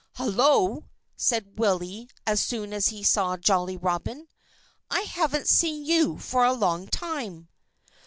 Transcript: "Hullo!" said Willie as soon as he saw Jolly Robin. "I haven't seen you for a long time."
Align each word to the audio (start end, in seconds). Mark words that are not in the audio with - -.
"Hullo!" 0.17 0.87
said 1.15 1.59
Willie 1.59 2.09
as 2.25 2.41
soon 2.41 2.73
as 2.73 2.87
he 2.87 3.03
saw 3.03 3.37
Jolly 3.37 3.77
Robin. 3.77 4.27
"I 4.89 5.01
haven't 5.01 5.47
seen 5.47 5.85
you 5.85 6.17
for 6.17 6.43
a 6.43 6.53
long 6.53 6.87
time." 6.87 7.49